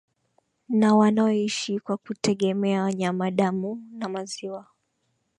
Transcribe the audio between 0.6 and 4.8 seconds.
na wanaoishi kwa kutegemea nyama damu na maziwa